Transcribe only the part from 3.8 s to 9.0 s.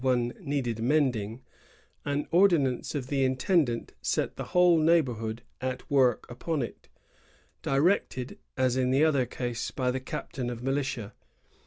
set the whole neighborhood at work upon it, directed, as in